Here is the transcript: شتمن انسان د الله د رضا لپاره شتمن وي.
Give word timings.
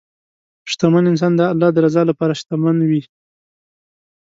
شتمن 0.71 1.03
انسان 1.11 1.31
د 1.35 1.41
الله 1.51 1.69
د 1.73 1.77
رضا 1.85 2.01
لپاره 2.09 2.37
شتمن 2.41 2.77
وي. 2.89 3.01